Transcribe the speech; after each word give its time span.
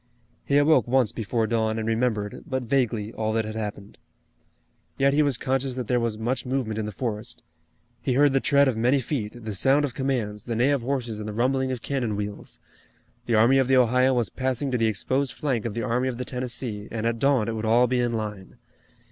He 0.45 0.57
awoke 0.57 0.87
once 0.87 1.11
before 1.11 1.45
dawn 1.45 1.77
and 1.77 1.87
remembered, 1.87 2.43
but 2.47 2.63
vaguely, 2.63 3.13
all 3.13 3.33
that 3.33 3.45
had 3.45 3.53
happened. 3.53 3.99
Yet 4.97 5.13
he 5.13 5.21
was 5.21 5.37
conscious 5.37 5.75
that 5.75 5.87
there 5.87 5.99
was 5.99 6.17
much 6.17 6.43
movement 6.43 6.79
in 6.79 6.87
the 6.87 6.91
forest. 6.91 7.43
He 8.01 8.13
heard 8.13 8.33
the 8.33 8.39
tread 8.39 8.67
of 8.67 8.75
many 8.75 8.99
feet, 8.99 9.45
the 9.45 9.53
sound 9.53 9.85
of 9.85 9.93
commands, 9.93 10.45
the 10.45 10.55
neigh 10.55 10.71
of 10.71 10.81
horses 10.81 11.19
and 11.19 11.29
the 11.29 11.33
rumbling 11.33 11.71
of 11.71 11.83
cannon 11.83 12.15
wheels. 12.15 12.59
The 13.27 13.35
Army 13.35 13.59
of 13.59 13.67
the 13.67 13.77
Ohio 13.77 14.15
was 14.15 14.29
passing 14.31 14.71
to 14.71 14.77
the 14.79 14.87
exposed 14.87 15.33
flank 15.33 15.65
of 15.65 15.75
the 15.75 15.83
Army 15.83 16.07
of 16.07 16.17
the 16.17 16.25
Tennessee 16.25 16.87
and 16.89 17.05
at 17.05 17.19
dawn 17.19 17.47
it 17.47 17.53
would 17.53 17.63
all 17.67 17.85
be 17.85 17.99
in 17.99 18.13
line. 18.13 18.57